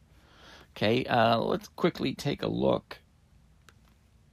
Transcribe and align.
Okay, 0.75 1.05
uh, 1.05 1.37
let's 1.39 1.67
quickly 1.69 2.13
take 2.13 2.43
a 2.43 2.47
look 2.47 2.97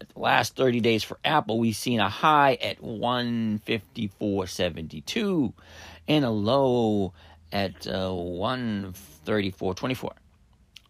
at 0.01 0.09
the 0.09 0.19
last 0.19 0.57
30 0.57 0.81
days 0.81 1.05
for 1.05 1.19
Apple. 1.25 1.61
We've 1.61 1.77
seen 1.77 2.01
a 2.01 2.09
high 2.09 2.55
at 2.55 2.81
154.72 2.81 5.53
and 6.09 6.25
a 6.25 6.31
low 6.31 7.13
at 7.53 7.87
uh, 7.87 8.09
134.24. 9.25 10.13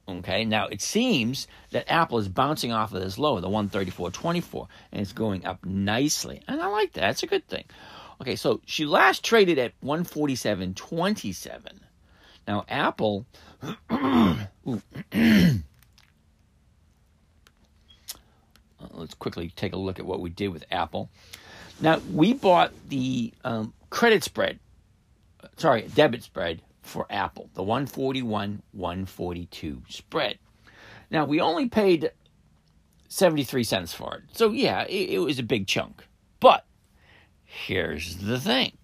Okay, 0.08 0.44
now 0.44 0.66
it 0.66 0.82
seems 0.82 1.46
that 1.70 1.90
Apple 1.90 2.18
is 2.18 2.28
bouncing 2.28 2.72
off 2.72 2.92
of 2.92 3.00
this 3.00 3.18
low, 3.18 3.40
the 3.40 3.48
134.24, 3.48 4.66
and 4.90 5.00
it's 5.00 5.12
going 5.12 5.46
up 5.46 5.64
nicely. 5.64 6.42
And 6.48 6.60
I 6.60 6.66
like 6.66 6.92
that. 6.94 7.02
That's 7.02 7.22
a 7.22 7.28
good 7.28 7.46
thing. 7.46 7.64
Okay, 8.20 8.36
so 8.36 8.60
she 8.66 8.84
last 8.84 9.24
traded 9.24 9.58
at 9.58 9.80
147.27. 9.80 11.60
Now, 12.48 12.64
Apple. 12.68 13.26
let's 18.90 19.14
quickly 19.14 19.52
take 19.54 19.72
a 19.72 19.78
look 19.78 20.00
at 20.00 20.04
what 20.04 20.20
we 20.20 20.30
did 20.30 20.48
with 20.48 20.64
Apple. 20.70 21.08
Now, 21.80 22.00
we 22.12 22.32
bought 22.32 22.72
the 22.88 23.32
um, 23.44 23.72
credit 23.90 24.24
spread 24.24 24.58
sorry, 25.56 25.82
debit 25.94 26.22
spread 26.22 26.60
for 26.82 27.06
Apple, 27.10 27.50
the 27.54 27.62
141 27.62 28.62
142 28.72 29.82
spread. 29.88 30.38
Now, 31.10 31.24
we 31.24 31.40
only 31.40 31.68
paid 31.68 32.10
73 33.08 33.64
cents 33.64 33.92
for 33.92 34.16
it. 34.16 34.22
So, 34.32 34.50
yeah, 34.50 34.84
it, 34.84 35.10
it 35.10 35.18
was 35.18 35.38
a 35.38 35.44
big 35.44 35.66
chunk. 35.66 36.04
But 36.40 36.64
here's 37.44 38.16
the 38.16 38.40
thing 38.40 38.76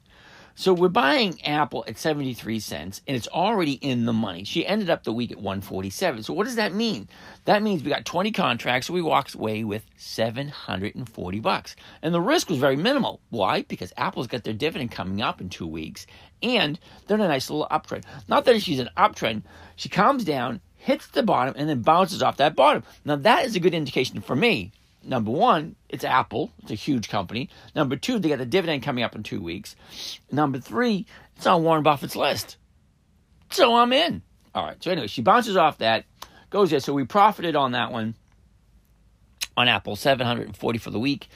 so 0.58 0.74
we're 0.74 0.88
buying 0.88 1.40
Apple 1.44 1.84
at 1.86 1.98
73 1.98 2.58
cents 2.58 3.00
and 3.06 3.16
it's 3.16 3.28
already 3.28 3.74
in 3.74 4.06
the 4.06 4.12
money. 4.12 4.42
She 4.42 4.66
ended 4.66 4.90
up 4.90 5.04
the 5.04 5.12
week 5.12 5.30
at 5.30 5.38
147. 5.38 6.24
So 6.24 6.32
what 6.32 6.46
does 6.46 6.56
that 6.56 6.74
mean? 6.74 7.08
That 7.44 7.62
means 7.62 7.84
we 7.84 7.90
got 7.90 8.04
20 8.04 8.32
contracts, 8.32 8.88
so 8.88 8.92
we 8.92 9.00
walked 9.00 9.34
away 9.34 9.62
with 9.62 9.86
740 9.98 11.38
bucks. 11.38 11.76
And 12.02 12.12
the 12.12 12.20
risk 12.20 12.48
was 12.48 12.58
very 12.58 12.74
minimal. 12.74 13.20
Why? 13.30 13.62
Because 13.62 13.92
Apple's 13.96 14.26
got 14.26 14.42
their 14.42 14.52
dividend 14.52 14.90
coming 14.90 15.22
up 15.22 15.40
in 15.40 15.48
2 15.48 15.64
weeks 15.64 16.08
and 16.42 16.76
they're 17.06 17.18
in 17.18 17.22
a 17.22 17.28
nice 17.28 17.48
little 17.50 17.68
uptrend. 17.70 18.02
Not 18.26 18.44
that 18.46 18.60
she's 18.60 18.80
an 18.80 18.90
uptrend, 18.96 19.42
she 19.76 19.88
comes 19.88 20.24
down, 20.24 20.60
hits 20.74 21.06
the 21.06 21.22
bottom 21.22 21.54
and 21.56 21.68
then 21.68 21.82
bounces 21.82 22.20
off 22.20 22.38
that 22.38 22.56
bottom. 22.56 22.82
Now 23.04 23.14
that 23.14 23.46
is 23.46 23.54
a 23.54 23.60
good 23.60 23.74
indication 23.74 24.20
for 24.20 24.34
me 24.34 24.72
number 25.02 25.30
one, 25.30 25.76
it's 25.88 26.04
Apple. 26.04 26.50
It's 26.62 26.70
a 26.70 26.74
huge 26.74 27.08
company. 27.08 27.48
Number 27.74 27.96
two, 27.96 28.18
they 28.18 28.28
got 28.28 28.38
the 28.38 28.46
dividend 28.46 28.82
coming 28.82 29.04
up 29.04 29.14
in 29.14 29.22
two 29.22 29.40
weeks. 29.40 29.76
Number 30.30 30.58
three, 30.58 31.06
it's 31.36 31.46
on 31.46 31.62
Warren 31.62 31.82
Buffett's 31.82 32.16
list. 32.16 32.56
So 33.50 33.76
I'm 33.76 33.92
in. 33.92 34.22
All 34.54 34.64
right. 34.64 34.82
So 34.82 34.90
anyway, 34.90 35.06
she 35.06 35.22
bounces 35.22 35.56
off 35.56 35.78
that, 35.78 36.04
goes 36.50 36.70
there. 36.70 36.80
So 36.80 36.92
we 36.92 37.04
profited 37.04 37.56
on 37.56 37.72
that 37.72 37.92
one 37.92 38.14
on 39.56 39.68
Apple, 39.68 39.96
740 39.96 40.78
for 40.78 40.90
the 40.90 40.98
week. 40.98 41.28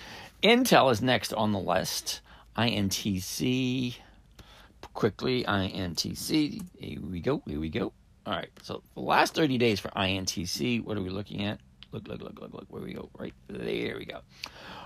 Intel 0.42 0.90
is 0.90 1.02
next 1.02 1.32
on 1.32 1.52
the 1.52 1.58
list. 1.58 2.20
INTC. 2.56 3.96
Quickly, 4.94 5.44
INTC. 5.44 6.62
Here 6.78 7.00
we 7.00 7.20
go. 7.20 7.42
Here 7.46 7.60
we 7.60 7.70
go. 7.70 7.92
All 8.26 8.34
right. 8.34 8.50
So 8.62 8.82
the 8.94 9.00
last 9.00 9.34
30 9.34 9.56
days 9.58 9.80
for 9.80 9.88
INTC, 9.90 10.84
what 10.84 10.96
are 10.96 11.02
we 11.02 11.10
looking 11.10 11.44
at? 11.44 11.60
Look, 11.92 12.08
look, 12.08 12.22
look, 12.22 12.40
look, 12.40 12.54
look. 12.54 12.64
Where 12.68 12.82
we 12.82 12.94
go? 12.94 13.10
Right 13.18 13.34
there 13.48 13.98
we 13.98 14.06
go. 14.06 14.20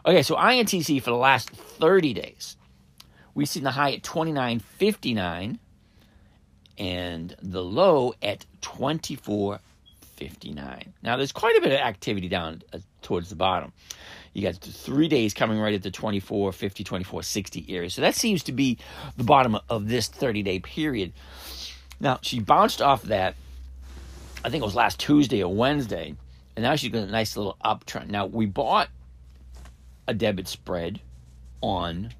Okay, 0.05 0.23
so 0.23 0.35
INTC 0.35 1.01
for 1.01 1.11
the 1.11 1.17
last 1.17 1.51
30 1.51 2.13
days, 2.15 2.57
we've 3.35 3.49
seen 3.49 3.63
the 3.63 3.71
high 3.71 3.93
at 3.93 4.03
29.59 4.03 5.59
and 6.79 7.37
the 7.41 7.63
low 7.63 8.13
at 8.23 8.45
24.59. 8.63 10.89
Now, 11.03 11.17
there's 11.17 11.33
quite 11.33 11.57
a 11.57 11.61
bit 11.61 11.73
of 11.73 11.79
activity 11.79 12.29
down 12.29 12.63
uh, 12.73 12.79
towards 13.03 13.29
the 13.31 13.37
bottom. 13.37 13.73
You 14.33 14.43
got 14.43 14.57
three 14.57 15.07
days 15.09 15.33
coming 15.33 15.61
right 15.61 15.75
at 15.75 15.83
the 15.83 15.93
24, 15.93 16.53
50, 16.53 16.85
24, 16.85 17.23
60 17.23 17.67
area. 17.69 17.89
So 17.89 18.03
that 18.03 18.17
seems 18.17 18.43
to 18.45 18.53
be 18.53 18.77
the 19.17 19.25
bottom 19.25 19.59
of 19.71 19.89
this 19.89 20.09
30 20.09 20.43
day 20.43 20.59
period. 20.59 21.13
Now, 22.01 22.19
she 22.21 22.41
bounced 22.41 22.83
off 22.83 23.05
that, 23.05 23.37
I 24.45 24.51
think 24.51 24.63
it 24.63 24.67
was 24.67 24.75
last 24.75 24.99
Tuesday 24.99 25.43
or 25.43 25.55
Wednesday 25.55 26.17
and 26.57 26.63
now 26.63 26.75
she's 26.75 26.91
got 26.91 27.03
a 27.03 27.11
nice 27.11 27.37
little 27.37 27.57
uptrend. 27.65 28.09
Now 28.09 28.27
we 28.27 28.47
bought 28.47 28.89
a 30.09 30.15
debit 30.15 30.49
spread 30.49 31.01
on 31.61 32.15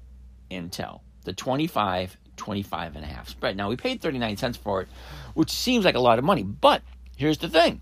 Intel, 0.51 1.01
the 1.23 1.33
25, 1.33 2.17
25 2.37 2.95
and 2.95 3.03
a 3.03 3.07
half 3.07 3.27
spread. 3.27 3.57
Now 3.57 3.69
we 3.69 3.75
paid 3.75 4.01
39 4.01 4.37
cents 4.37 4.57
for 4.57 4.81
it, 4.81 4.87
which 5.33 5.51
seems 5.51 5.85
like 5.85 5.95
a 5.95 5.99
lot 5.99 6.19
of 6.19 6.25
money, 6.25 6.43
but 6.43 6.81
here's 7.17 7.39
the 7.39 7.49
thing. 7.49 7.81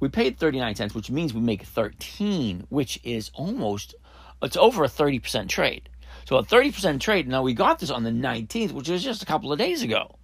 We 0.00 0.08
paid 0.08 0.38
39 0.38 0.74
cents, 0.76 0.94
which 0.94 1.10
means 1.10 1.34
we 1.34 1.40
make 1.40 1.62
13, 1.62 2.66
which 2.68 3.00
is 3.02 3.30
almost 3.34 3.94
it's 4.42 4.56
over 4.56 4.84
a 4.84 4.88
30% 4.88 5.48
trade. 5.48 5.88
So 6.26 6.36
a 6.36 6.44
30% 6.44 7.00
trade. 7.00 7.26
Now 7.28 7.42
we 7.42 7.54
got 7.54 7.78
this 7.78 7.90
on 7.90 8.04
the 8.04 8.10
19th, 8.10 8.72
which 8.72 8.88
was 8.88 9.02
just 9.02 9.22
a 9.22 9.26
couple 9.26 9.52
of 9.52 9.58
days 9.58 9.82
ago. 9.82 10.16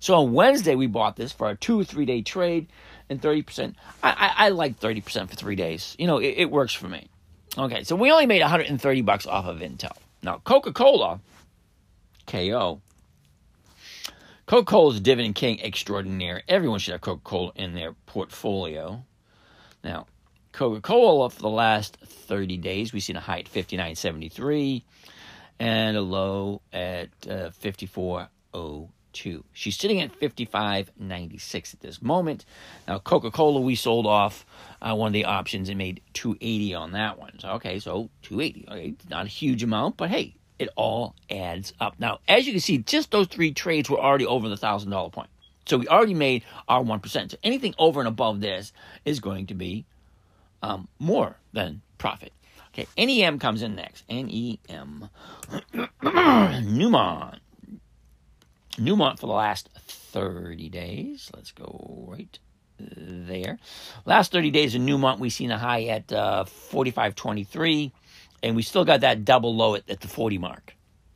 So 0.00 0.14
on 0.14 0.32
Wednesday 0.32 0.74
we 0.74 0.86
bought 0.86 1.16
this 1.16 1.32
for 1.32 1.50
a 1.50 1.56
2 1.56 1.84
3 1.84 2.04
day 2.04 2.22
trade 2.22 2.68
and 3.10 3.20
30%. 3.20 3.74
I, 4.02 4.10
I, 4.10 4.46
I 4.46 4.48
like 4.50 4.78
30% 4.78 5.28
for 5.28 5.36
three 5.36 5.56
days. 5.56 5.96
You 5.98 6.06
know, 6.06 6.18
it, 6.18 6.34
it 6.36 6.50
works 6.50 6.74
for 6.74 6.88
me. 6.88 7.08
Okay, 7.56 7.82
so 7.84 7.96
we 7.96 8.10
only 8.10 8.26
made 8.26 8.40
130 8.40 9.02
bucks 9.02 9.26
off 9.26 9.46
of 9.46 9.58
Intel. 9.58 9.96
Now, 10.22 10.40
Coca 10.44 10.72
Cola, 10.72 11.20
KO, 12.26 12.80
Coca 14.46 14.64
Cola 14.64 14.94
is 14.94 15.00
dividend 15.00 15.34
king 15.34 15.60
extraordinaire. 15.60 16.42
Everyone 16.48 16.78
should 16.78 16.92
have 16.92 17.00
Coca 17.02 17.20
Cola 17.22 17.52
in 17.54 17.74
their 17.74 17.92
portfolio. 18.06 19.04
Now, 19.84 20.06
Coca 20.52 20.80
Cola 20.80 21.30
for 21.30 21.40
the 21.40 21.48
last 21.48 21.96
30 21.96 22.56
days, 22.56 22.92
we've 22.92 23.02
seen 23.02 23.16
a 23.16 23.20
high 23.20 23.40
at 23.40 23.52
59.73 23.52 24.82
and 25.58 25.96
a 25.96 26.00
low 26.00 26.62
at 26.72 27.08
uh, 27.28 27.50
54.02 27.60 28.88
two. 29.12 29.44
She's 29.52 29.76
sitting 29.76 30.00
at 30.00 30.18
55.96 30.18 31.74
at 31.74 31.80
this 31.80 32.02
moment. 32.02 32.44
Now, 32.86 32.98
Coca 32.98 33.30
Cola, 33.30 33.60
we 33.60 33.74
sold 33.74 34.06
off 34.06 34.44
uh, 34.80 34.94
one 34.94 35.08
of 35.08 35.12
the 35.12 35.24
options 35.24 35.68
and 35.68 35.78
made 35.78 36.00
280 36.14 36.74
on 36.74 36.92
that 36.92 37.18
one. 37.18 37.38
So, 37.38 37.48
okay, 37.50 37.78
so 37.78 38.10
280. 38.22 38.68
Okay, 38.68 38.94
not 39.10 39.26
a 39.26 39.28
huge 39.28 39.62
amount, 39.62 39.96
but 39.96 40.10
hey, 40.10 40.34
it 40.58 40.68
all 40.76 41.14
adds 41.30 41.72
up. 41.80 41.94
Now, 41.98 42.18
as 42.28 42.46
you 42.46 42.52
can 42.52 42.60
see, 42.60 42.78
just 42.78 43.10
those 43.10 43.28
three 43.28 43.52
trades 43.52 43.88
were 43.88 44.00
already 44.00 44.26
over 44.26 44.48
the 44.48 44.56
thousand 44.56 44.90
dollar 44.90 45.10
point. 45.10 45.30
So 45.66 45.78
we 45.78 45.86
already 45.88 46.14
made 46.14 46.44
our 46.68 46.82
one 46.82 47.00
percent. 47.00 47.32
So 47.32 47.36
anything 47.42 47.74
over 47.78 48.00
and 48.00 48.08
above 48.08 48.40
this 48.40 48.72
is 49.04 49.20
going 49.20 49.46
to 49.46 49.54
be 49.54 49.84
um, 50.62 50.88
more 50.98 51.36
than 51.52 51.82
profit. 51.98 52.32
Okay, 52.68 52.86
NEM 52.96 53.38
comes 53.38 53.62
in 53.62 53.74
next. 53.74 54.04
NEM. 54.08 55.08
Newmont. 56.02 57.38
Newmont 58.78 59.18
for 59.18 59.26
the 59.26 59.32
last 59.32 59.68
30 59.76 60.68
days. 60.68 61.30
Let's 61.34 61.52
go 61.52 62.06
right 62.08 62.38
there. 62.78 63.58
Last 64.04 64.32
30 64.32 64.50
days 64.50 64.74
in 64.74 64.86
Newmont, 64.86 65.18
we've 65.18 65.32
seen 65.32 65.50
a 65.50 65.58
high 65.58 65.84
at 65.84 66.12
uh, 66.12 66.44
45.23, 66.44 67.92
and 68.42 68.56
we 68.56 68.62
still 68.62 68.84
got 68.84 69.00
that 69.00 69.24
double 69.24 69.54
low 69.54 69.74
at, 69.74 69.88
at, 69.90 70.00
the 70.00 70.08
40 70.08 70.38
mark. 70.38 70.74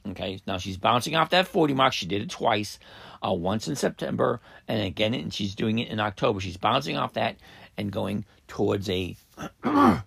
Okay, 0.09 0.41
now 0.47 0.59
she's 0.59 0.77
bouncing 0.77 1.15
off 1.15 1.31
that 1.31 1.47
40 1.47 1.75
mark. 1.75 1.93
She 1.93 2.07
did 2.07 2.23
it 2.23 2.31
twice, 2.31 2.79
uh, 3.25 3.33
once 3.33 3.69
in 3.69 3.77
September, 3.77 4.41
and 4.67 4.83
again, 4.83 5.15
and 5.15 5.33
she's 5.33 5.55
doing 5.55 5.79
it 5.79 5.89
in 5.89 6.01
October. 6.01 6.41
She's 6.41 6.57
bouncing 6.57 6.97
off 6.97 7.13
that 7.13 7.37
and 7.77 7.93
going 7.93 8.25
towards 8.49 8.91
a 8.91 9.17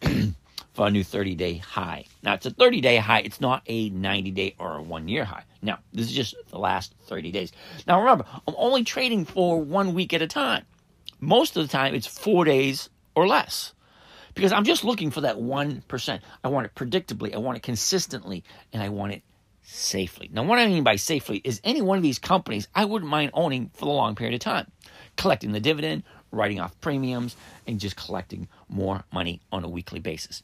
for 0.76 0.86
a 0.86 0.90
new 0.90 1.02
30 1.02 1.34
day 1.34 1.56
high. 1.56 2.04
Now, 2.22 2.34
it's 2.34 2.44
a 2.44 2.50
30 2.50 2.82
day 2.82 2.98
high, 2.98 3.20
it's 3.20 3.40
not 3.40 3.62
a 3.66 3.88
90 3.88 4.30
day 4.32 4.54
or 4.58 4.76
a 4.76 4.82
one 4.82 5.08
year 5.08 5.24
high. 5.24 5.44
Now, 5.62 5.78
this 5.92 6.06
is 6.06 6.12
just 6.12 6.34
the 6.50 6.58
last 6.58 6.94
30 7.06 7.32
days. 7.32 7.50
Now, 7.86 7.98
remember, 7.98 8.26
I'm 8.46 8.54
only 8.58 8.84
trading 8.84 9.24
for 9.24 9.58
one 9.58 9.94
week 9.94 10.12
at 10.12 10.20
a 10.20 10.26
time. 10.26 10.66
Most 11.18 11.56
of 11.56 11.66
the 11.66 11.72
time, 11.72 11.94
it's 11.94 12.06
four 12.06 12.44
days 12.44 12.90
or 13.14 13.26
less 13.26 13.72
because 14.34 14.52
I'm 14.52 14.64
just 14.64 14.84
looking 14.84 15.10
for 15.10 15.22
that 15.22 15.36
1%. 15.36 16.20
I 16.44 16.48
want 16.48 16.66
it 16.66 16.74
predictably, 16.74 17.34
I 17.34 17.38
want 17.38 17.56
it 17.56 17.62
consistently, 17.62 18.44
and 18.70 18.82
I 18.82 18.90
want 18.90 19.14
it 19.14 19.22
safely. 19.62 20.28
Now, 20.30 20.44
what 20.44 20.58
I 20.58 20.66
mean 20.66 20.84
by 20.84 20.96
safely 20.96 21.40
is 21.42 21.58
any 21.64 21.80
one 21.80 21.96
of 21.96 22.02
these 22.02 22.18
companies 22.18 22.68
I 22.74 22.84
wouldn't 22.84 23.10
mind 23.10 23.30
owning 23.32 23.70
for 23.72 23.86
a 23.86 23.92
long 23.92 24.14
period 24.14 24.34
of 24.34 24.40
time, 24.40 24.70
collecting 25.16 25.52
the 25.52 25.60
dividend, 25.60 26.02
writing 26.36 26.60
off 26.60 26.78
premiums, 26.80 27.36
and 27.66 27.80
just 27.80 27.96
collecting 27.96 28.48
more 28.68 29.04
money 29.12 29.40
on 29.50 29.64
a 29.64 29.68
weekly 29.68 30.00
basis. 30.00 30.42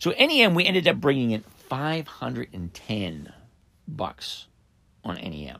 So, 0.00 0.10
NEM, 0.10 0.54
we 0.54 0.64
ended 0.64 0.88
up 0.88 1.00
bringing 1.00 1.30
in 1.30 1.42
510 1.68 3.32
bucks 3.88 4.46
on 5.04 5.16
NEM. 5.16 5.58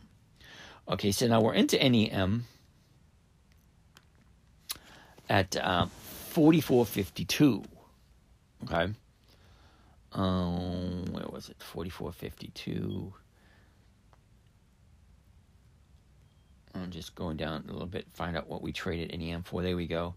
Okay, 0.88 1.12
so 1.12 1.26
now 1.26 1.40
we're 1.40 1.54
into 1.54 1.76
NEM 1.76 2.44
at 5.28 5.56
uh, 5.56 5.86
4452. 6.30 7.64
Okay. 8.64 8.92
Um, 10.12 11.04
where 11.12 11.26
was 11.28 11.48
it? 11.48 11.56
4452. 11.60 13.12
Just 16.90 17.14
going 17.14 17.36
down 17.36 17.64
a 17.68 17.72
little 17.72 17.86
bit, 17.86 18.06
find 18.14 18.36
out 18.36 18.48
what 18.48 18.62
we 18.62 18.72
traded 18.72 19.18
NEM 19.18 19.42
for. 19.42 19.62
There 19.62 19.76
we 19.76 19.86
go. 19.86 20.14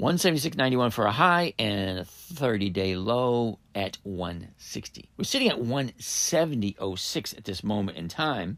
176.91 0.00 0.92
for 0.94 1.04
a 1.04 1.12
high 1.12 1.52
and 1.58 1.98
a 1.98 2.06
30 2.06 2.70
day 2.70 2.96
low 2.96 3.58
at 3.74 3.98
160. 4.02 5.10
We're 5.18 5.24
sitting 5.24 5.50
at 5.50 5.58
170.06 5.58 7.36
at 7.36 7.44
this 7.44 7.62
moment 7.62 7.98
in 7.98 8.08
time. 8.08 8.56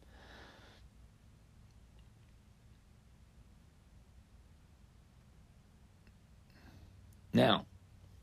Now, 7.35 7.67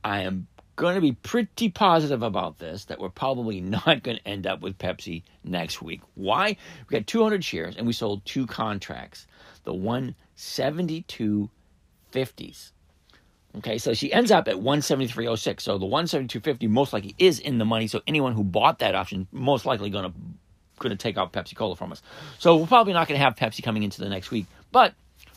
I 0.01 0.21
am 0.21 0.47
going 0.77 0.95
to 0.95 1.01
be 1.01 1.11
pretty 1.11 1.67
positive 1.67 2.23
about 2.23 2.59
this 2.59 2.85
that 2.85 2.99
we're 2.99 3.09
probably 3.09 3.59
not 3.61 4.01
going 4.01 4.15
to 4.15 4.27
end 4.27 4.47
up 4.47 4.61
with 4.61 4.77
Pepsi 4.77 5.23
next 5.43 5.81
week. 5.81 5.99
Why? 6.15 6.55
We 6.87 6.97
got 6.97 7.05
200 7.05 7.43
shares 7.43 7.75
and 7.75 7.85
we 7.85 7.91
sold 7.91 8.23
two 8.23 8.47
contracts, 8.47 9.27
the 9.65 9.73
172.50s. 9.73 12.71
Okay, 13.57 13.77
so 13.79 13.93
she 13.93 14.13
ends 14.13 14.31
up 14.31 14.47
at 14.47 14.55
173.06. 14.55 15.61
So 15.61 15.77
the 15.77 15.85
172.50 15.85 16.69
most 16.69 16.93
likely 16.93 17.15
is 17.17 17.39
in 17.39 17.57
the 17.57 17.65
money. 17.65 17.87
So 17.87 18.01
anyone 18.07 18.33
who 18.33 18.43
bought 18.43 18.79
that 18.79 18.95
option 18.95 19.27
most 19.31 19.65
likely 19.65 19.89
going 19.89 20.11
to 20.11 20.17
going 20.77 20.91
to 20.91 20.95
take 20.95 21.17
out 21.17 21.33
Pepsi 21.33 21.55
Cola 21.55 21.75
from 21.75 21.91
us. 21.91 22.01
So 22.37 22.55
we're 22.55 22.67
probably 22.67 22.93
not 22.93 23.07
going 23.07 23.19
to 23.19 23.23
have 23.23 23.35
Pepsi 23.35 23.61
coming 23.61 23.83
into 23.83 23.99
the 23.99 24.07
next 24.07 24.31
week, 24.31 24.45
but 24.71 24.93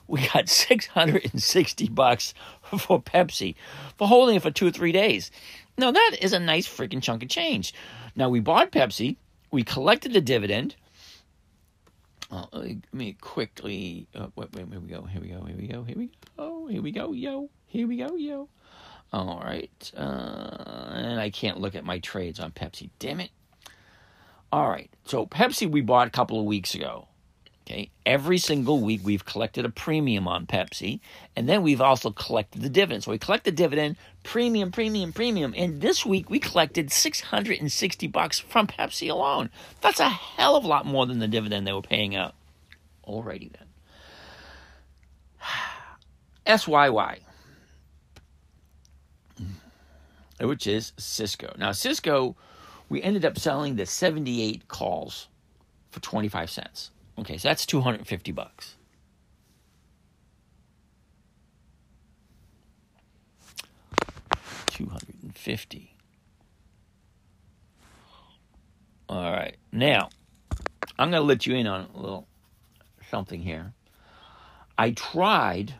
we 0.06 0.26
got 0.28 0.48
660 0.48 1.88
bucks 1.88 2.34
for 2.78 3.02
Pepsi 3.02 3.56
for 3.98 4.06
holding 4.06 4.36
it 4.36 4.42
for 4.42 4.50
two 4.50 4.68
or 4.68 4.70
three 4.70 4.92
days. 4.92 5.30
Now 5.76 5.90
that 5.90 6.16
is 6.20 6.32
a 6.32 6.38
nice 6.38 6.68
freaking 6.68 7.02
chunk 7.02 7.22
of 7.22 7.28
change. 7.28 7.74
Now 8.14 8.28
we 8.28 8.40
bought 8.40 8.70
Pepsi, 8.70 9.16
we 9.50 9.62
collected 9.64 10.12
the 10.12 10.20
dividend. 10.20 10.76
Uh, 12.30 12.46
let 12.52 12.94
me 12.94 13.12
quickly. 13.20 14.06
Uh, 14.14 14.28
wait, 14.36 14.50
wait, 14.54 14.66
here 14.70 14.80
we 14.80 14.88
go. 14.88 15.02
Here 15.02 15.20
we 15.20 15.28
go. 15.28 15.44
Here 15.44 15.56
we 15.56 15.66
go. 15.66 15.82
Here 15.84 15.96
we 15.98 16.10
go. 16.38 16.66
Here 16.66 16.82
we 16.82 16.90
go. 16.90 17.12
Yo. 17.12 17.50
Here 17.72 17.88
we 17.88 17.96
go. 17.96 18.16
Yo. 18.16 18.50
All 19.14 19.40
right. 19.42 19.92
Uh, 19.96 20.90
and 20.92 21.18
I 21.18 21.30
can't 21.30 21.58
look 21.58 21.74
at 21.74 21.86
my 21.86 22.00
trades 22.00 22.38
on 22.38 22.50
Pepsi. 22.50 22.90
Damn 22.98 23.20
it. 23.20 23.30
All 24.52 24.68
right. 24.68 24.90
So 25.06 25.24
Pepsi 25.24 25.70
we 25.70 25.80
bought 25.80 26.06
a 26.06 26.10
couple 26.10 26.38
of 26.38 26.44
weeks 26.44 26.74
ago. 26.74 27.08
Okay, 27.64 27.90
every 28.04 28.36
single 28.36 28.80
week 28.80 29.00
we've 29.04 29.24
collected 29.24 29.64
a 29.64 29.70
premium 29.70 30.28
on 30.28 30.46
Pepsi, 30.46 31.00
and 31.34 31.48
then 31.48 31.62
we've 31.62 31.80
also 31.80 32.10
collected 32.10 32.60
the 32.60 32.68
dividend. 32.68 33.04
So 33.04 33.12
we 33.12 33.18
collect 33.18 33.44
the 33.44 33.52
dividend, 33.52 33.96
premium, 34.22 34.70
premium, 34.70 35.14
premium, 35.14 35.54
and 35.56 35.80
this 35.80 36.04
week 36.04 36.28
we 36.28 36.40
collected 36.40 36.92
660 36.92 38.06
bucks 38.08 38.38
from 38.38 38.66
Pepsi 38.66 39.08
alone. 39.08 39.48
That's 39.80 40.00
a 40.00 40.10
hell 40.10 40.56
of 40.56 40.64
a 40.64 40.68
lot 40.68 40.84
more 40.84 41.06
than 41.06 41.20
the 41.20 41.28
dividend 41.28 41.66
they 41.66 41.72
were 41.72 41.80
paying 41.80 42.14
out. 42.16 42.34
Alrighty 43.08 43.50
then. 43.52 43.68
SYY, 46.46 47.20
which 50.42 50.66
is 50.66 50.92
Sysco. 50.98 51.56
Now 51.56 51.70
Sysco, 51.70 52.34
we 52.88 53.02
ended 53.02 53.24
up 53.24 53.38
selling 53.38 53.76
the 53.76 53.86
78 53.86 54.68
calls 54.68 55.28
for 55.90 56.00
25 56.00 56.50
cents. 56.50 56.90
Okay, 57.18 57.36
so 57.38 57.48
that's 57.48 57.66
250 57.66 58.32
bucks. 58.32 58.76
Two 64.66 64.86
hundred 64.86 65.22
and 65.22 65.36
fifty. 65.36 65.94
All 69.08 69.30
right, 69.30 69.56
now 69.70 70.08
I'm 70.98 71.10
going 71.10 71.20
to 71.20 71.26
let 71.26 71.46
you 71.46 71.54
in 71.54 71.66
on 71.66 71.86
a 71.94 71.98
little 72.00 72.26
something 73.10 73.42
here. 73.42 73.74
I 74.78 74.92
tried. 74.92 75.74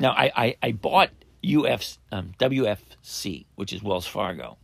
Now 0.00 0.10
I 0.10 0.32
I, 0.34 0.56
I 0.60 0.72
bought 0.72 1.10
UF 1.44 1.98
um, 2.10 2.32
WFC, 2.38 3.46
which 3.54 3.72
is 3.72 3.82
Wells 3.82 4.06
Fargo. 4.06 4.56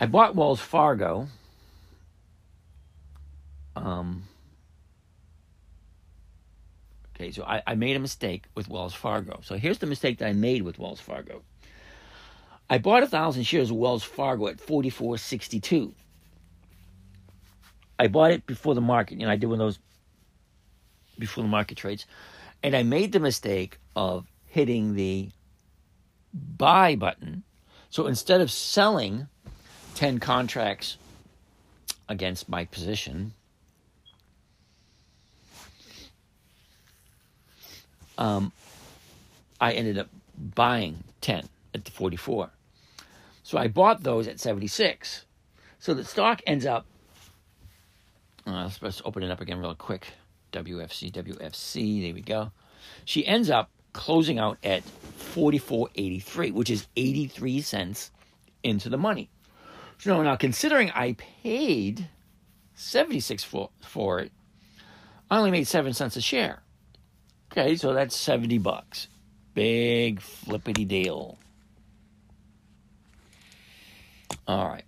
I 0.00 0.06
bought 0.06 0.34
Wells 0.34 0.60
Fargo 0.60 1.28
um, 3.76 4.24
okay, 7.16 7.30
so 7.30 7.44
I, 7.44 7.62
I 7.66 7.74
made 7.74 7.96
a 7.96 8.00
mistake 8.00 8.44
with 8.54 8.68
Wells 8.68 8.94
Fargo. 8.94 9.40
So 9.42 9.56
here's 9.56 9.78
the 9.78 9.86
mistake 9.86 10.18
that 10.18 10.28
I 10.28 10.32
made 10.32 10.62
with 10.62 10.78
Wells 10.78 11.00
Fargo. 11.00 11.42
I 12.70 12.78
bought 12.78 13.02
a 13.02 13.06
thousand 13.06 13.44
shares 13.44 13.70
of 13.70 13.76
Wells 13.76 14.02
Fargo 14.04 14.48
at 14.48 14.60
forty 14.60 14.90
four 14.90 15.18
sixty 15.18 15.60
two. 15.60 15.94
I 17.98 18.08
bought 18.08 18.32
it 18.32 18.46
before 18.46 18.74
the 18.74 18.80
market. 18.80 19.18
You 19.18 19.26
know, 19.26 19.32
I 19.32 19.36
did 19.36 19.46
one 19.46 19.60
of 19.60 19.66
those 19.66 19.78
before 21.18 21.44
the 21.44 21.50
market 21.50 21.76
trades, 21.76 22.06
and 22.64 22.74
I 22.74 22.82
made 22.82 23.12
the 23.12 23.20
mistake 23.20 23.78
of 23.94 24.26
hitting 24.46 24.94
the 24.94 25.28
buy 26.32 26.96
button. 26.96 27.44
So 27.90 28.06
instead 28.06 28.40
of 28.40 28.50
selling 28.50 29.28
ten 29.94 30.18
contracts 30.18 30.96
against 32.08 32.48
my 32.48 32.64
position, 32.64 33.34
um, 38.16 38.50
I 39.60 39.72
ended 39.72 39.98
up 39.98 40.08
buying 40.36 41.04
10 41.20 41.48
at 41.74 41.84
the 41.84 41.90
44. 41.90 42.50
So 43.42 43.58
I 43.58 43.68
bought 43.68 44.02
those 44.02 44.26
at 44.26 44.40
76. 44.40 45.26
So 45.78 45.92
the 45.92 46.04
stock 46.04 46.40
ends 46.46 46.64
up, 46.64 46.86
uh, 48.46 48.70
let's 48.80 49.02
open 49.04 49.22
it 49.22 49.30
up 49.30 49.42
again 49.42 49.58
real 49.58 49.74
quick. 49.74 50.08
WFC, 50.54 51.12
WFC, 51.12 52.02
there 52.02 52.14
we 52.14 52.20
go. 52.20 52.52
She 53.04 53.26
ends 53.26 53.50
up 53.50 53.70
closing 53.92 54.38
out 54.38 54.58
at 54.62 54.82
44.83, 55.34 56.52
which 56.52 56.70
is 56.70 56.86
83 56.96 57.60
cents 57.60 58.10
into 58.62 58.88
the 58.88 58.98
money. 58.98 59.28
So 59.98 60.22
now, 60.22 60.36
considering 60.36 60.90
I 60.90 61.14
paid 61.14 62.08
76 62.74 63.44
for, 63.44 63.70
for 63.80 64.20
it, 64.20 64.32
I 65.30 65.38
only 65.38 65.50
made 65.50 65.66
7 65.66 65.92
cents 65.92 66.16
a 66.16 66.20
share 66.20 66.64
Okay, 67.56 67.76
so 67.76 67.92
that's 67.92 68.16
70 68.16 68.58
bucks. 68.58 69.06
Big 69.54 70.20
flippity 70.20 70.84
deal. 70.84 71.38
All 74.48 74.66
right. 74.66 74.84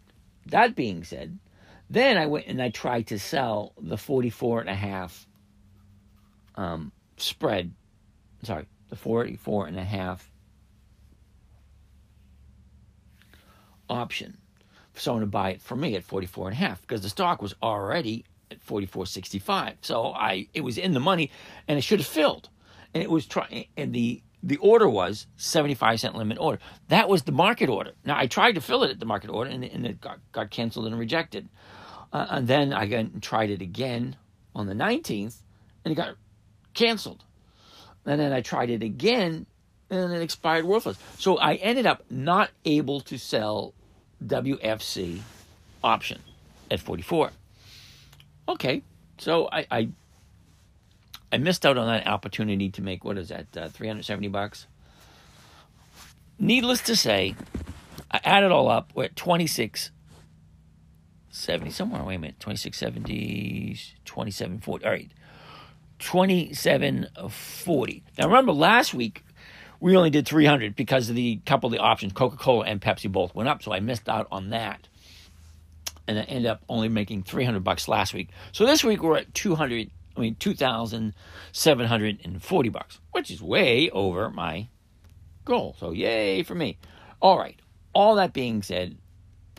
That 0.46 0.75
being 0.75 1.04
said, 1.04 1.38
then 1.88 2.16
I 2.16 2.26
went 2.26 2.49
and 2.49 2.61
I 2.61 2.70
tried 2.70 3.06
to 3.08 3.20
sell 3.20 3.73
the 3.80 3.96
44 3.96 4.62
and 4.62 4.68
a 4.68 4.75
half 4.75 5.28
um, 6.57 6.93
spread. 7.17 7.73
Sorry, 8.43 8.67
the 8.89 8.97
44 8.97 9.67
and 9.67 9.79
a 9.79 9.85
half 9.85 10.31
option 13.89 14.39
for 14.93 15.01
someone 15.01 15.21
to 15.21 15.27
buy 15.27 15.51
it 15.51 15.61
for 15.61 15.77
me 15.77 15.95
at 15.95 16.05
44 16.05 16.49
and 16.49 16.55
a 16.55 16.59
half 16.59 16.81
because 16.81 17.03
the 17.03 17.09
stock 17.09 17.43
was 17.43 17.55
already 17.63 18.25
at 18.51 18.65
44.65. 18.65 19.75
So 19.83 20.13
I 20.13 20.49
it 20.55 20.63
was 20.63 20.79
in 20.79 20.93
the 20.93 21.01
money 21.01 21.31
and 21.69 21.79
it 21.79 21.83
should 21.83 22.01
have 22.01 22.07
filled. 22.07 22.49
And 22.95 23.03
it 23.03 23.11
was 23.11 23.27
trying 23.27 23.67
and 23.77 23.93
the 23.93 24.23
the 24.43 24.57
order 24.59 24.89
was 24.89 25.27
75 25.37 26.01
cent 26.01 26.15
limit 26.15 26.39
order. 26.39 26.61
That 26.89 27.09
was 27.09 27.23
the 27.23 27.33
market 27.33 27.69
order. 27.69 27.93
Now 28.05 28.17
I 28.17 28.27
tried 28.27 28.53
to 28.53 28.61
fill 28.61 28.85
it 28.85 28.91
at 28.91 29.01
the 29.01 29.07
market 29.07 29.31
order 29.31 29.51
and, 29.51 29.65
and 29.65 29.87
it 29.87 30.01
got, 30.01 30.21
got 30.33 30.51
canceled 30.51 30.87
and 30.87 30.99
rejected. 30.99 31.49
Uh, 32.13 32.27
and 32.31 32.49
then 32.49 32.73
I 32.73 33.09
tried 33.21 33.51
it 33.51 33.61
again 33.61 34.17
on 34.55 34.67
the 34.67 34.75
19th 34.75 35.43
and 35.85 35.93
it 35.93 35.97
got 35.97 36.17
canceled. 36.76 37.25
And 38.04 38.21
then 38.21 38.33
I 38.33 38.40
tried 38.40 38.71
it 38.71 38.85
again 38.85 39.47
and 39.90 40.12
it 40.12 40.23
expired 40.23 40.64
worthless. 40.64 40.97
So 41.18 41.38
I 41.38 41.54
ended 41.54 41.87
up 41.87 42.04
not 42.09 42.50
able 42.64 43.00
to 43.00 43.18
sell 43.18 43.75
WFC 44.25 45.21
option 45.83 46.21
at 46.71 46.78
44. 46.80 47.30
Okay, 48.49 48.83
so 49.18 49.49
I, 49.50 49.66
I 49.71 49.88
I 51.33 51.38
missed 51.38 51.66
out 51.66 51.76
on 51.76 51.88
that 51.88 52.06
opportunity 52.06 52.71
to 52.71 52.83
make 52.83 53.04
what 53.04 53.18
is 53.18 53.30
that 53.30 53.56
uh, 53.56 53.68
370 53.68 54.28
bucks. 54.28 54.68
Needless 56.38 56.83
to 56.83 56.95
say, 56.95 57.35
I 58.11 58.21
add 58.23 58.45
it 58.45 58.52
all 58.52 58.68
up. 58.68 58.92
We're 58.95 59.04
at 59.04 59.16
26 59.16 59.90
70 61.37 61.71
somewhere. 61.71 62.02
Wait 62.02 62.14
a 62.14 62.18
minute, 62.18 62.40
2670, 62.40 63.78
2740. 64.04 64.85
All 64.85 64.90
right, 64.90 65.11
2740. 65.99 68.03
Now 68.19 68.26
remember, 68.26 68.53
last 68.53 68.93
week 68.95 69.25
we 69.81 69.97
only 69.97 70.11
did 70.11 70.26
300 70.26 70.76
because 70.76 71.09
of 71.09 71.17
the 71.17 71.41
couple 71.47 71.69
of 71.69 71.73
the 71.73 71.79
options, 71.79 72.12
Coca 72.12 72.37
Cola 72.37 72.65
and 72.65 72.81
Pepsi 72.81 73.11
both 73.11 73.35
went 73.35 73.49
up, 73.49 73.62
so 73.62 73.73
I 73.73 73.81
missed 73.81 74.09
out 74.09 74.29
on 74.31 74.50
that. 74.50 74.87
And 76.09 76.19
I 76.19 76.23
ended 76.23 76.47
up 76.47 76.62
only 76.69 76.88
making 76.88 77.25
300 77.25 77.65
bucks 77.65 77.88
last 77.88 78.15
week. 78.15 78.31
So 78.53 78.65
this 78.65 78.85
week 78.85 79.03
we're 79.03 79.19
at 79.19 79.35
200, 79.35 79.91
I 80.17 80.21
mean 80.21 80.37
2,740 80.37 82.69
bucks, 82.69 83.00
which 83.12 83.31
is 83.31 83.43
way 83.43 83.91
over 83.91 84.31
my 84.31 84.69
goal. 85.45 85.76
So 85.79 85.91
yay 85.93 86.43
for 86.43 86.55
me. 86.55 86.79
All 87.21 87.38
right. 87.38 87.61
All 87.93 88.15
that 88.17 88.33
being 88.33 88.62
said, 88.62 88.97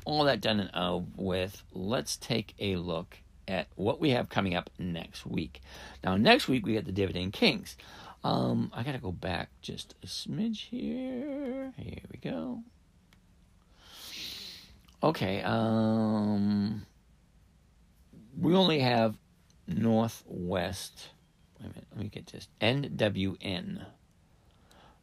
all 0.05 0.23
that 0.25 0.41
done 0.41 0.59
and 0.59 0.69
out 0.73 1.05
with, 1.15 1.63
let's 1.73 2.17
take 2.17 2.55
a 2.59 2.75
look 2.77 3.17
at 3.47 3.67
what 3.75 3.99
we 3.99 4.11
have 4.11 4.29
coming 4.29 4.55
up 4.55 4.69
next 4.77 5.25
week. 5.25 5.61
Now, 6.03 6.17
next 6.17 6.47
week 6.47 6.65
we 6.65 6.73
got 6.73 6.85
the 6.85 6.91
Dividend 6.91 7.33
Kings. 7.33 7.77
Um, 8.23 8.71
I 8.73 8.83
gotta 8.83 8.97
go 8.97 9.11
back 9.11 9.49
just 9.61 9.95
a 10.03 10.07
smidge 10.07 10.67
here. 10.69 11.73
Here 11.77 12.01
we 12.11 12.19
go. 12.19 12.63
Okay, 15.03 15.41
um, 15.43 16.85
we 18.37 18.55
only 18.55 18.79
have 18.79 19.15
Northwest. 19.67 21.09
Wait 21.59 21.67
a 21.67 21.69
minute, 21.69 21.87
let 21.91 22.03
me 22.03 22.09
get 22.09 22.27
this. 22.27 22.47
NWN. 22.61 23.85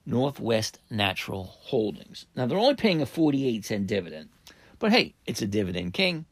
Northwest 0.07 0.81
Natural 0.91 1.45
Holdings. 1.45 2.27
Now, 2.37 2.47
they're 2.47 2.59
only 2.59 2.75
paying 2.75 3.01
a 3.01 3.07
48 3.07 3.65
cent 3.65 3.87
dividend, 3.87 4.29
but 4.79 4.93
hey, 4.93 5.15
it's 5.25 5.41
a 5.41 5.47
dividend 5.47 5.95
king. 5.95 6.27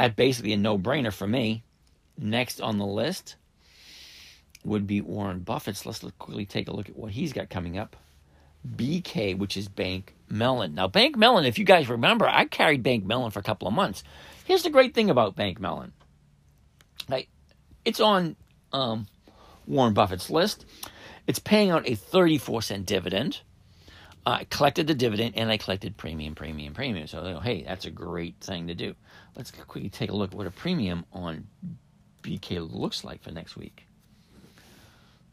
At 0.00 0.16
basically 0.16 0.54
a 0.54 0.56
no 0.56 0.78
brainer 0.78 1.12
for 1.12 1.26
me. 1.26 1.62
Next 2.16 2.58
on 2.58 2.78
the 2.78 2.86
list, 2.86 3.36
would 4.64 4.86
be 4.86 5.02
Warren 5.02 5.40
Buffett's. 5.40 5.84
Let's 5.84 6.02
quickly 6.18 6.46
take 6.46 6.68
a 6.68 6.72
look 6.72 6.88
at 6.88 6.96
what 6.96 7.12
he's 7.12 7.34
got 7.34 7.50
coming 7.50 7.76
up. 7.76 7.96
BK, 8.66 9.36
which 9.36 9.58
is 9.58 9.68
Bank 9.68 10.14
Mellon. 10.26 10.74
Now, 10.74 10.88
Bank 10.88 11.18
Mellon, 11.18 11.44
if 11.44 11.58
you 11.58 11.66
guys 11.66 11.90
remember, 11.90 12.26
I 12.26 12.46
carried 12.46 12.82
Bank 12.82 13.04
Mellon 13.04 13.30
for 13.30 13.40
a 13.40 13.42
couple 13.42 13.68
of 13.68 13.74
months. 13.74 14.02
Here's 14.46 14.62
the 14.62 14.70
great 14.70 14.94
thing 14.94 15.10
about 15.10 15.36
Bank 15.36 15.60
Mellon. 15.60 15.92
It's 17.84 18.00
on 18.00 18.36
um, 18.72 19.06
Warren 19.66 19.94
Buffett's 19.94 20.30
list. 20.30 20.64
It's 21.26 21.38
paying 21.38 21.70
out 21.70 21.88
a 21.88 21.94
34 21.94 22.62
cent 22.62 22.86
dividend. 22.86 23.40
I 24.26 24.44
collected 24.44 24.86
the 24.86 24.94
dividend 24.94 25.34
and 25.36 25.50
I 25.50 25.56
collected 25.56 25.96
premium, 25.96 26.34
premium, 26.34 26.74
premium. 26.74 27.06
So, 27.06 27.40
hey, 27.40 27.64
that's 27.64 27.86
a 27.86 27.90
great 27.90 28.36
thing 28.40 28.66
to 28.68 28.74
do. 28.74 28.94
Let's 29.36 29.50
quickly 29.50 29.88
take 29.88 30.10
a 30.10 30.14
look 30.14 30.32
at 30.32 30.36
what 30.36 30.46
a 30.46 30.50
premium 30.50 31.04
on 31.12 31.46
BK 32.22 32.68
looks 32.70 33.04
like 33.04 33.22
for 33.22 33.30
next 33.30 33.56
week. 33.56 33.86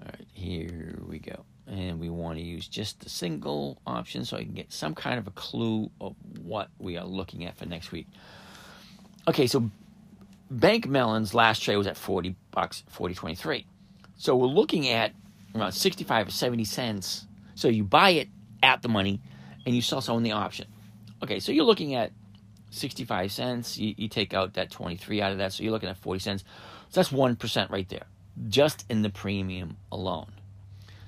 All 0.02 0.08
right, 0.08 0.28
here 0.34 1.00
we 1.08 1.20
go. 1.20 1.44
And 1.66 2.00
we 2.00 2.10
want 2.10 2.38
to 2.38 2.44
use 2.44 2.68
just 2.68 3.02
the 3.02 3.10
single 3.10 3.82
option 3.86 4.24
so 4.24 4.38
I 4.38 4.44
can 4.44 4.54
get 4.54 4.72
some 4.72 4.96
kind 4.96 5.20
of 5.20 5.28
a 5.28 5.32
clue 5.32 5.90
of 6.00 6.16
what 6.42 6.70
we 6.80 6.98
are 6.98 7.06
looking 7.06 7.46
at 7.46 7.58
for 7.58 7.66
next 7.66 7.92
week. 7.92 8.08
Okay, 9.28 9.48
so 9.48 9.70
Bank 10.50 10.88
Mellon's 10.88 11.34
last 11.34 11.62
trade 11.62 11.76
was 11.76 11.88
at 11.88 11.98
40 11.98 12.36
bucks, 12.52 12.84
40.23. 12.96 13.66
So 14.16 14.36
we're 14.36 14.48
looking 14.48 14.88
at 14.88 15.14
around 15.54 15.74
65 15.74 16.28
or 16.28 16.32
70 16.32 16.64
cents. 16.64 17.28
So 17.56 17.68
you 17.68 17.84
buy 17.84 18.12
it 18.12 18.30
at 18.64 18.82
the 18.82 18.90
money 18.90 19.20
and 19.66 19.76
you 19.76 19.82
sell 19.82 20.00
someone 20.00 20.24
the 20.24 20.32
option. 20.32 20.68
Okay, 21.22 21.40
so 21.40 21.52
you're 21.52 21.66
looking 21.66 21.96
at 21.96 22.12
65 22.78 23.32
cents. 23.32 23.78
You, 23.78 23.94
you 23.98 24.08
take 24.08 24.34
out 24.34 24.54
that 24.54 24.72
23 24.72 25.22
out 25.22 25.32
of 25.32 25.38
that, 25.40 25.54
so 25.54 25.64
you're 25.64 25.72
looking 25.72 25.90
at 25.90 25.98
40 25.98 26.20
cents. 26.20 26.44
So 26.90 27.02
that's 27.02 27.12
1% 27.12 27.70
right 27.70 27.88
there 27.90 28.06
just 28.48 28.86
in 28.90 29.02
the 29.02 29.10
premium 29.10 29.78
alone. 29.92 30.32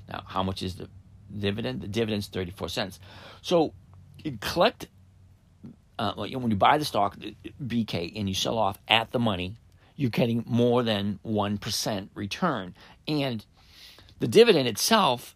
Now, 0.07 0.23
how 0.25 0.43
much 0.43 0.63
is 0.63 0.75
the 0.75 0.89
dividend? 1.38 1.81
The 1.81 1.88
dividend's 1.88 2.27
34 2.27 2.69
cents. 2.69 2.99
So, 3.41 3.73
you 4.17 4.38
collect, 4.41 4.88
uh, 5.97 6.13
when 6.13 6.49
you 6.49 6.57
buy 6.57 6.77
the 6.77 6.85
stock, 6.85 7.17
BK, 7.63 8.13
and 8.15 8.27
you 8.27 8.35
sell 8.35 8.57
off 8.57 8.79
at 8.88 9.11
the 9.11 9.19
money, 9.19 9.55
you're 9.95 10.09
getting 10.09 10.43
more 10.47 10.81
than 10.81 11.19
1% 11.25 12.09
return. 12.15 12.73
And 13.07 13.45
the 14.19 14.27
dividend 14.27 14.67
itself 14.67 15.35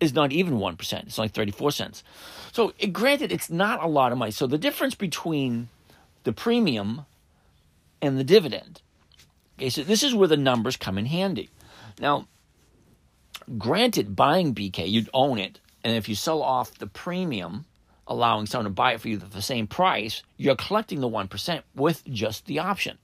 is 0.00 0.14
not 0.14 0.32
even 0.32 0.54
1%. 0.54 1.06
It's 1.06 1.18
only 1.18 1.28
34 1.28 1.70
cents. 1.70 2.04
So, 2.52 2.72
it, 2.78 2.92
granted, 2.92 3.32
it's 3.32 3.50
not 3.50 3.82
a 3.82 3.86
lot 3.86 4.12
of 4.12 4.18
money. 4.18 4.30
So, 4.30 4.46
the 4.46 4.58
difference 4.58 4.94
between 4.94 5.68
the 6.24 6.32
premium 6.32 7.06
and 8.02 8.18
the 8.18 8.24
dividend 8.24 8.82
Okay, 9.58 9.70
so 9.70 9.82
this 9.82 10.02
is 10.02 10.14
where 10.14 10.28
the 10.28 10.36
numbers 10.36 10.76
come 10.76 10.98
in 10.98 11.06
handy. 11.06 11.48
Now, 11.98 12.28
granted, 13.56 14.14
buying 14.14 14.54
BK, 14.54 14.88
you'd 14.88 15.08
own 15.14 15.38
it, 15.38 15.60
and 15.82 15.96
if 15.96 16.08
you 16.08 16.14
sell 16.14 16.42
off 16.42 16.74
the 16.74 16.86
premium, 16.86 17.64
allowing 18.06 18.46
someone 18.46 18.64
to 18.64 18.70
buy 18.70 18.92
it 18.92 19.00
for 19.00 19.08
you 19.08 19.16
at 19.16 19.32
the 19.32 19.40
same 19.40 19.66
price, 19.66 20.22
you're 20.36 20.56
collecting 20.56 21.00
the 21.00 21.08
1% 21.08 21.62
with 21.74 22.04
just 22.04 22.44
the 22.46 22.58
option. 22.58 22.98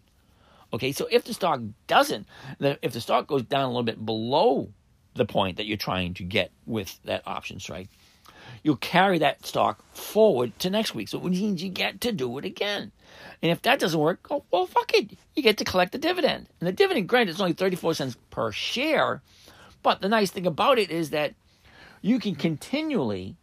Okay, 0.75 0.93
so 0.93 1.09
if 1.11 1.25
the 1.25 1.35
stock 1.35 1.61
doesn't, 1.87 2.27
if 2.61 2.93
the 2.93 3.01
stock 3.01 3.27
goes 3.27 3.43
down 3.43 3.65
a 3.65 3.69
little 3.69 3.83
bit 3.83 4.05
below 4.05 4.69
the 5.15 5.25
point 5.25 5.57
that 5.57 5.67
you're 5.67 5.77
trying 5.77 6.15
to 6.15 6.25
get 6.25 6.51
with 6.67 6.99
that 7.05 7.23
option 7.27 7.61
strike, 7.61 7.89
you'll 8.63 8.77
carry 8.77 9.19
that 9.19 9.45
stock 9.45 9.85
forward 9.95 10.59
to 10.61 10.71
next 10.71 10.95
week. 10.95 11.09
So 11.09 11.19
it 11.19 11.25
means 11.25 11.63
you 11.63 11.71
get 11.71 12.01
to 12.03 12.13
do 12.13 12.39
it 12.39 12.45
again. 12.45 12.93
And 13.43 13.51
if 13.51 13.63
that 13.63 13.79
doesn't 13.79 13.99
work, 13.99 14.27
oh, 14.31 14.45
well, 14.51 14.67
fuck 14.67 14.95
it. 14.95 15.19
You 15.35 15.43
get 15.43 15.59
to 15.59 15.65
collect 15.65 15.93
the 15.93 15.99
dividend. 15.99 16.47
And 16.61 16.67
the 16.67 16.73
dividend, 16.73 17.09
granted, 17.09 17.35
is 17.35 17.41
only 17.41 17.53
34 17.53 17.95
cents 17.95 18.17
per 18.31 18.53
share. 18.53 19.23
But 19.83 20.01
the 20.01 20.09
nice 20.09 20.31
thing 20.31 20.47
about 20.47 20.79
it 20.79 20.91
is 20.91 21.11
that 21.11 21.35
you 22.01 22.19
can 22.19 22.35
continually 22.35 23.37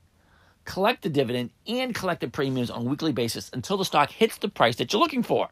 collect 0.66 1.02
the 1.02 1.10
dividend 1.10 1.50
and 1.68 1.96
collect 1.96 2.22
the 2.22 2.28
premiums 2.28 2.70
on 2.70 2.86
a 2.86 2.90
weekly 2.90 3.12
basis 3.12 3.50
until 3.54 3.78
the 3.78 3.86
stock 3.86 4.12
hits 4.12 4.38
the 4.38 4.50
price 4.50 4.76
that 4.78 4.94
you're 4.94 5.02
looking 5.02 5.24
for. 5.24 5.50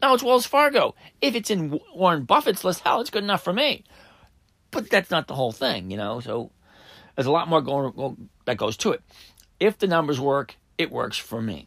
Now 0.00 0.14
it's 0.14 0.22
Wells 0.22 0.46
Fargo. 0.46 0.94
If 1.20 1.34
it's 1.34 1.50
in 1.50 1.80
Warren 1.92 2.22
Buffett's 2.24 2.64
list, 2.64 2.80
hell, 2.80 3.00
it's 3.00 3.10
good 3.10 3.24
enough 3.24 3.42
for 3.42 3.52
me. 3.52 3.84
But 4.70 4.90
that's 4.90 5.10
not 5.10 5.26
the 5.26 5.34
whole 5.34 5.52
thing, 5.52 5.90
you 5.90 5.96
know. 5.96 6.20
So 6.20 6.50
there's 7.14 7.26
a 7.26 7.32
lot 7.32 7.48
more 7.48 7.62
going 7.62 8.28
that 8.44 8.56
goes 8.56 8.76
to 8.78 8.92
it. 8.92 9.02
If 9.60 9.78
the 9.78 9.86
numbers 9.86 10.20
work, 10.20 10.56
it 10.76 10.90
works 10.90 11.16
for 11.16 11.42
me. 11.42 11.66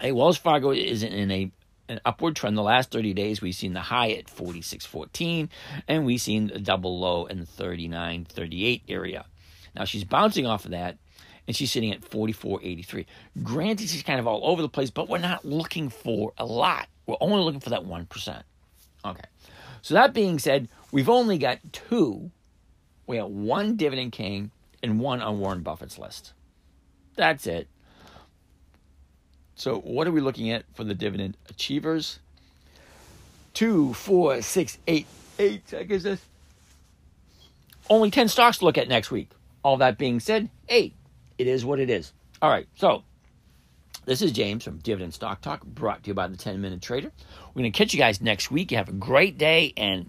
Hey, 0.00 0.12
Wells 0.12 0.36
Fargo 0.36 0.70
is 0.70 1.02
in 1.02 1.30
a 1.30 1.50
an 1.90 2.00
upward 2.04 2.36
trend. 2.36 2.56
The 2.56 2.62
last 2.62 2.90
30 2.90 3.12
days, 3.14 3.42
we've 3.42 3.54
seen 3.54 3.74
the 3.74 3.80
high 3.80 4.12
at 4.12 4.26
46.14, 4.26 5.48
and 5.88 6.06
we've 6.06 6.20
seen 6.20 6.46
the 6.46 6.60
double 6.60 6.98
low 6.98 7.26
in 7.26 7.40
the 7.40 7.46
39.38 7.46 8.82
area. 8.88 9.26
Now 9.74 9.84
she's 9.84 10.04
bouncing 10.04 10.46
off 10.46 10.64
of 10.64 10.70
that, 10.70 10.98
and 11.46 11.54
she's 11.54 11.70
sitting 11.70 11.92
at 11.92 12.00
44.83. 12.00 13.06
Granted, 13.42 13.88
she's 13.88 14.02
kind 14.02 14.20
of 14.20 14.26
all 14.26 14.40
over 14.44 14.62
the 14.62 14.68
place, 14.68 14.90
but 14.90 15.08
we're 15.08 15.18
not 15.18 15.44
looking 15.44 15.88
for 15.88 16.32
a 16.38 16.44
lot. 16.44 16.88
We're 17.06 17.16
only 17.20 17.42
looking 17.42 17.60
for 17.60 17.70
that 17.70 17.84
1%. 17.84 18.42
Okay. 19.04 19.24
So 19.82 19.94
that 19.94 20.12
being 20.12 20.38
said, 20.38 20.68
we've 20.92 21.08
only 21.08 21.38
got 21.38 21.58
two 21.72 22.30
We 23.06 23.16
have 23.16 23.26
one 23.28 23.76
dividend 23.76 24.12
king 24.12 24.50
and 24.82 25.00
one 25.00 25.20
on 25.20 25.40
Warren 25.40 25.62
Buffett's 25.62 25.98
list. 25.98 26.32
That's 27.16 27.46
it. 27.46 27.68
So, 29.54 29.80
what 29.80 30.06
are 30.06 30.12
we 30.12 30.20
looking 30.20 30.50
at 30.50 30.64
for 30.74 30.84
the 30.84 30.94
dividend 30.94 31.36
achievers? 31.50 32.18
Two, 33.52 33.92
four, 33.92 34.40
six, 34.40 34.78
eight, 34.86 35.06
eight. 35.38 35.74
I 35.76 35.82
guess 35.82 36.04
that's 36.04 36.24
only 37.90 38.10
10 38.10 38.28
stocks 38.28 38.58
to 38.58 38.64
look 38.64 38.78
at 38.78 38.88
next 38.88 39.10
week. 39.10 39.30
All 39.62 39.76
that 39.78 39.98
being 39.98 40.20
said, 40.20 40.48
hey, 40.66 40.94
It 41.36 41.46
is 41.46 41.64
what 41.64 41.80
it 41.80 41.90
is. 41.90 42.12
All 42.40 42.48
right. 42.48 42.66
So, 42.76 43.02
this 44.06 44.22
is 44.22 44.32
James 44.32 44.64
from 44.64 44.78
Dividend 44.78 45.12
Stock 45.12 45.42
Talk, 45.42 45.64
brought 45.64 46.04
to 46.04 46.08
you 46.08 46.14
by 46.14 46.28
the 46.28 46.36
10 46.36 46.60
Minute 46.60 46.80
Trader. 46.80 47.10
We're 47.54 47.60
going 47.60 47.72
to 47.72 47.76
catch 47.76 47.92
you 47.92 47.98
guys 47.98 48.20
next 48.20 48.50
week. 48.50 48.70
You 48.70 48.78
have 48.78 48.88
a 48.88 48.92
great 48.92 49.36
day 49.36 49.74
and 49.76 50.08